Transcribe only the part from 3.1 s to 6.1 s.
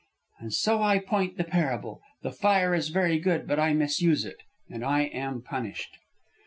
good, but I misuse it, and I am punished."